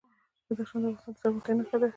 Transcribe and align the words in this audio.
بدخشان 0.47 0.81
د 0.81 0.85
افغانستان 0.95 1.11
د 1.15 1.19
زرغونتیا 1.31 1.53
نښه 1.57 1.77
ده. 1.81 1.87